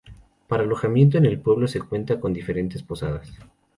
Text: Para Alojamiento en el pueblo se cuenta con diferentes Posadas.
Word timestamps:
Para 0.47 0.63
Alojamiento 0.63 1.19
en 1.19 1.27
el 1.27 1.39
pueblo 1.39 1.67
se 1.67 1.79
cuenta 1.79 2.19
con 2.19 2.33
diferentes 2.33 2.81
Posadas. 2.81 3.31